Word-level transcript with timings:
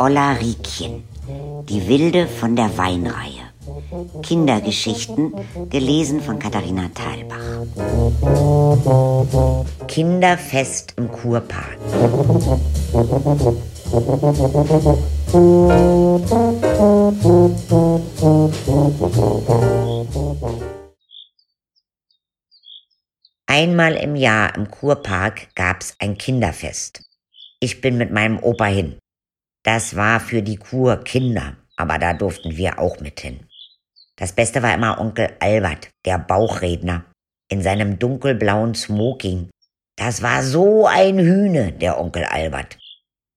Olla 0.00 0.32
Riekchen, 0.34 1.02
die 1.68 1.88
Wilde 1.88 2.28
von 2.28 2.54
der 2.54 2.78
Weinreihe. 2.78 3.48
Kindergeschichten, 4.22 5.34
gelesen 5.70 6.20
von 6.20 6.38
Katharina 6.38 6.88
Thalbach. 6.94 7.66
Kinderfest 9.88 10.94
im 10.98 11.10
Kurpark. 11.10 11.78
Einmal 23.46 23.94
im 23.96 24.14
Jahr 24.14 24.54
im 24.54 24.70
Kurpark 24.70 25.54
gab's 25.56 25.94
ein 25.98 26.16
Kinderfest. 26.16 27.02
Ich 27.58 27.80
bin 27.80 27.96
mit 27.96 28.12
meinem 28.12 28.38
Opa 28.38 28.66
hin. 28.66 28.98
Das 29.64 29.96
war 29.96 30.20
für 30.20 30.42
die 30.42 30.56
Kur 30.56 30.98
Kinder, 31.04 31.56
aber 31.76 31.98
da 31.98 32.14
durften 32.14 32.56
wir 32.56 32.78
auch 32.78 33.00
mit 33.00 33.20
hin. 33.20 33.40
Das 34.16 34.32
Beste 34.32 34.62
war 34.62 34.74
immer 34.74 34.98
Onkel 35.00 35.30
Albert, 35.40 35.90
der 36.04 36.18
Bauchredner, 36.18 37.04
in 37.50 37.62
seinem 37.62 37.98
dunkelblauen 37.98 38.74
Smoking. 38.74 39.50
Das 39.96 40.22
war 40.22 40.42
so 40.42 40.86
ein 40.86 41.18
Hühne, 41.18 41.72
der 41.72 42.00
Onkel 42.00 42.24
Albert. 42.24 42.78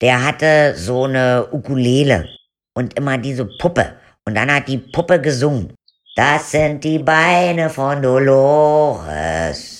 Der 0.00 0.24
hatte 0.24 0.74
so 0.76 1.04
eine 1.04 1.48
Ukulele 1.52 2.28
und 2.74 2.98
immer 2.98 3.18
diese 3.18 3.44
Puppe. 3.58 3.94
Und 4.26 4.34
dann 4.34 4.52
hat 4.52 4.68
die 4.68 4.78
Puppe 4.78 5.20
gesungen. 5.20 5.74
Das 6.16 6.50
sind 6.50 6.82
die 6.84 6.98
Beine 6.98 7.70
von 7.70 8.02
Dolores. 8.02 9.79